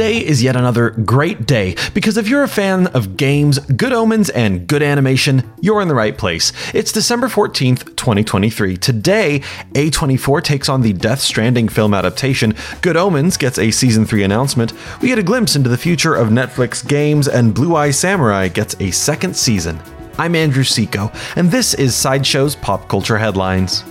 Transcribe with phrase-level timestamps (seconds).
[0.00, 4.30] Today is yet another great day because if you're a fan of games, good omens,
[4.30, 6.54] and good animation, you're in the right place.
[6.72, 8.78] It's December 14th, 2023.
[8.78, 9.40] Today,
[9.74, 12.54] A24 takes on the Death Stranding film adaptation.
[12.80, 14.72] Good Omens gets a season 3 announcement.
[15.02, 18.74] We get a glimpse into the future of Netflix games, and Blue Eye Samurai gets
[18.80, 19.78] a second season.
[20.16, 23.84] I'm Andrew Seco, and this is Sideshow's Pop Culture Headlines.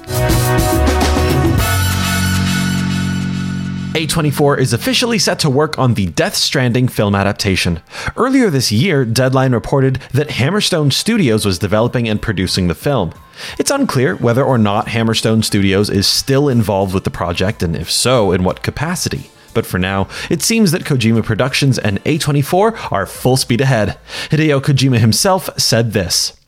[3.93, 7.81] A24 is officially set to work on the Death Stranding film adaptation.
[8.15, 13.15] Earlier this year, Deadline reported that Hammerstone Studios was developing and producing the film.
[13.57, 17.89] It's unclear whether or not Hammerstone Studios is still involved with the project, and if
[17.89, 19.31] so, in what capacity.
[19.55, 23.97] But for now, it seems that Kojima Productions and A24 are full speed ahead.
[24.29, 26.38] Hideo Kojima himself said this.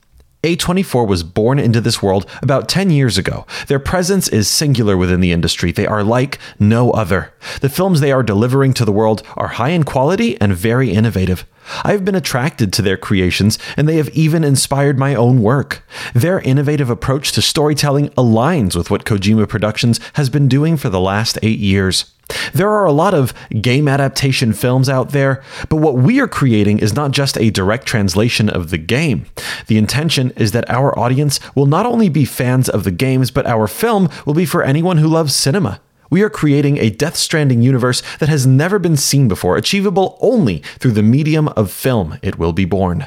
[0.42, 3.46] A24 was born into this world about 10 years ago.
[3.68, 5.70] Their presence is singular within the industry.
[5.70, 7.32] They are like no other.
[7.60, 11.46] The films they are delivering to the world are high in quality and very innovative.
[11.84, 15.84] I have been attracted to their creations, and they have even inspired my own work.
[16.14, 21.00] Their innovative approach to storytelling aligns with what Kojima Productions has been doing for the
[21.00, 22.12] last eight years.
[22.54, 26.78] There are a lot of game adaptation films out there, but what we are creating
[26.78, 29.26] is not just a direct translation of the game.
[29.66, 33.46] The intention is that our audience will not only be fans of the games, but
[33.46, 35.80] our film will be for anyone who loves cinema.
[36.12, 40.58] We are creating a Death Stranding universe that has never been seen before, achievable only
[40.78, 42.18] through the medium of film.
[42.20, 43.06] It will be born.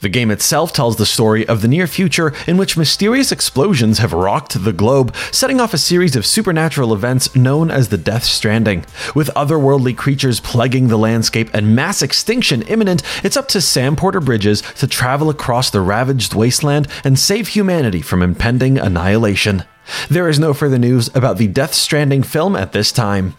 [0.00, 4.14] The game itself tells the story of the near future in which mysterious explosions have
[4.14, 8.86] rocked the globe, setting off a series of supernatural events known as the Death Stranding.
[9.14, 14.20] With otherworldly creatures plaguing the landscape and mass extinction imminent, it's up to Sam Porter
[14.20, 19.64] Bridges to travel across the ravaged wasteland and save humanity from impending annihilation.
[20.08, 23.34] There is no further news about the Death Stranding film at this time.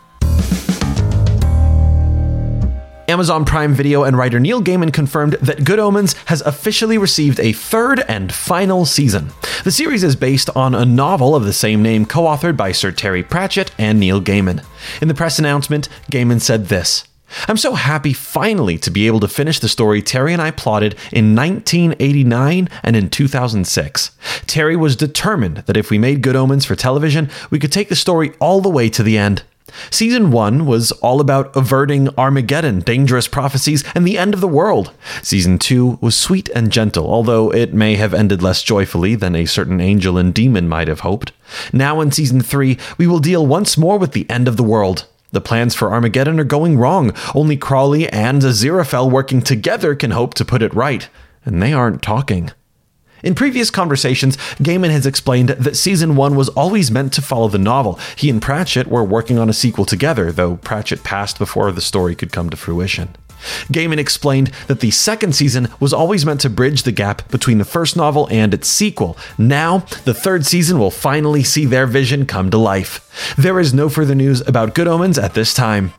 [3.11, 7.51] Amazon Prime Video and writer Neil Gaiman confirmed that Good Omens has officially received a
[7.51, 9.31] third and final season.
[9.65, 12.89] The series is based on a novel of the same name co authored by Sir
[12.93, 14.63] Terry Pratchett and Neil Gaiman.
[15.01, 17.03] In the press announcement, Gaiman said this.
[17.49, 20.93] I'm so happy finally to be able to finish the story Terry and I plotted
[21.11, 24.11] in 1989 and in 2006.
[24.47, 27.95] Terry was determined that if we made Good Omens for television, we could take the
[27.97, 29.43] story all the way to the end.
[29.89, 34.91] Season 1 was all about averting Armageddon, dangerous prophecies, and the end of the world.
[35.21, 39.45] Season 2 was sweet and gentle, although it may have ended less joyfully than a
[39.45, 41.31] certain angel and demon might have hoped.
[41.73, 45.05] Now in Season 3, we will deal once more with the end of the world.
[45.31, 47.13] The plans for Armageddon are going wrong.
[47.33, 51.07] Only Crowley and Aziraphale working together can hope to put it right.
[51.45, 52.51] And they aren't talking.
[53.23, 57.57] In previous conversations, Gaiman has explained that season 1 was always meant to follow the
[57.57, 57.99] novel.
[58.15, 62.15] He and Pratchett were working on a sequel together, though Pratchett passed before the story
[62.15, 63.15] could come to fruition.
[63.71, 67.65] Gaiman explained that the second season was always meant to bridge the gap between the
[67.65, 69.17] first novel and its sequel.
[69.37, 73.35] Now, the third season will finally see their vision come to life.
[73.37, 75.93] There is no further news about Good Omens at this time.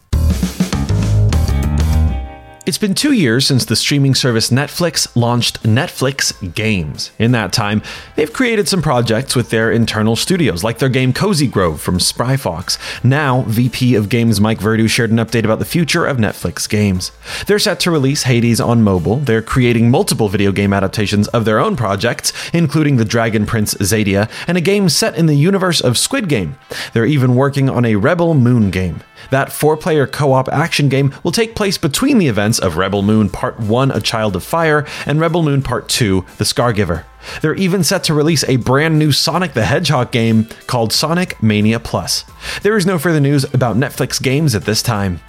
[2.73, 7.11] It's been two years since the streaming service Netflix launched Netflix Games.
[7.19, 7.83] In that time,
[8.17, 12.39] they've created some projects with their internal studios, like their game Cozy Grove from Spry
[12.39, 12.79] Fox.
[13.05, 17.13] Now, VP of Games Mike Verdu shared an update about the future of Netflix games.
[17.47, 19.17] They're set to release Hades on mobile.
[19.17, 24.31] They're creating multiple video game adaptations of their own projects, including the Dragon Prince Xadia
[24.49, 26.57] and a game set in the universe of Squid Game.
[26.95, 29.03] They're even working on a Rebel Moon game.
[29.31, 33.03] That four player co op action game will take place between the events of Rebel
[33.03, 37.05] Moon Part 1 A Child of Fire and Rebel Moon Part 2 The Scargiver.
[37.41, 41.79] They're even set to release a brand new Sonic the Hedgehog game called Sonic Mania
[41.79, 42.25] Plus.
[42.63, 45.21] There is no further news about Netflix games at this time.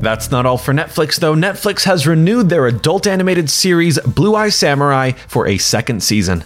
[0.00, 1.34] That's not all for Netflix, though.
[1.34, 6.44] Netflix has renewed their adult animated series Blue Eye Samurai for a second season.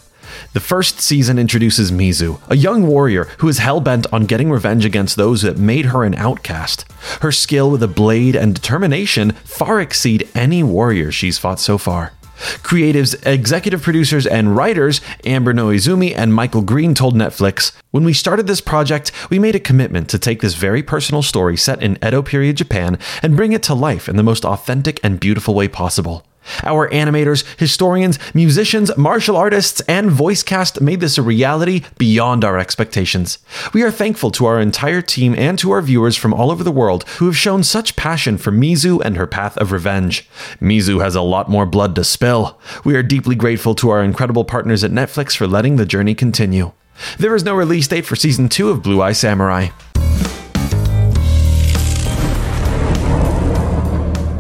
[0.55, 4.85] The first season introduces Mizu, a young warrior who is hell bent on getting revenge
[4.85, 6.85] against those that made her an outcast.
[7.21, 12.13] Her skill with a blade and determination far exceed any warrior she's fought so far.
[12.37, 18.47] Creatives, executive producers, and writers Amber Noizumi and Michael Green told Netflix When we started
[18.47, 22.23] this project, we made a commitment to take this very personal story set in Edo
[22.23, 26.27] period Japan and bring it to life in the most authentic and beautiful way possible.
[26.63, 32.59] Our animators, historians, musicians, martial artists, and voice cast made this a reality beyond our
[32.59, 33.39] expectations.
[33.73, 36.73] We are thankful to our entire team and to our viewers from all over the
[36.73, 40.29] world who have shown such passion for Mizu and her path of revenge.
[40.61, 42.59] Mizu has a lot more blood to spill.
[42.85, 46.73] We are deeply grateful to our incredible partners at Netflix for letting the journey continue.
[47.19, 49.69] There is no release date for season 2 of Blue Eye Samurai.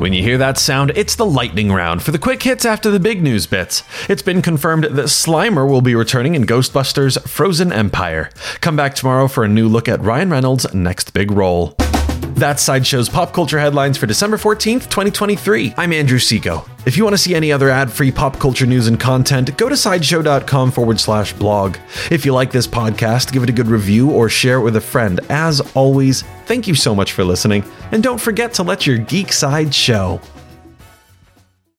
[0.05, 3.01] When you hear that sound, it's the lightning round for the quick hits after the
[3.01, 3.83] big news bits.
[4.06, 8.29] It's been confirmed that Slimer will be returning in Ghostbusters Frozen Empire.
[8.61, 11.75] Come back tomorrow for a new look at Ryan Reynolds' next big role.
[12.35, 15.75] That's Sideshow's pop culture headlines for December 14th, 2023.
[15.77, 16.65] I'm Andrew Seco.
[16.85, 19.69] If you want to see any other ad free pop culture news and content, go
[19.69, 21.77] to sideshow.com forward slash blog.
[22.11, 24.81] If you like this podcast, give it a good review or share it with a
[24.81, 25.21] friend.
[25.31, 29.33] As always, thank you so much for listening, and don't forget to let your geek
[29.33, 30.21] side show.